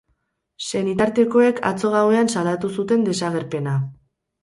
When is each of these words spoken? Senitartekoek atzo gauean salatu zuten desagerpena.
Senitartekoek 0.67 1.63
atzo 1.73 1.93
gauean 1.99 2.35
salatu 2.39 2.75
zuten 2.81 3.09
desagerpena. 3.13 3.81